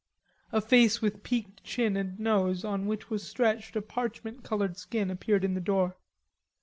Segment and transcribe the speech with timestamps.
[0.51, 5.11] A face with peaked chin and nose on which was stretched a parchment colored skin
[5.11, 5.95] appeared in the door.